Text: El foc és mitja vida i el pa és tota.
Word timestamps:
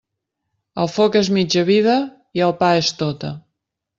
El 0.83 0.89
foc 0.93 1.17
és 1.19 1.29
mitja 1.35 1.63
vida 1.69 1.99
i 2.39 2.43
el 2.47 2.57
pa 2.65 2.73
és 2.81 2.91
tota. 3.05 3.33